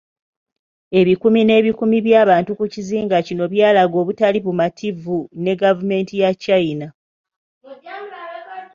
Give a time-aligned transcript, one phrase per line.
[0.99, 6.87] Ebikumi n'ebikumi by'abantu ku kizinga kino byalaga obutali bumativu ne gavumenti ya China.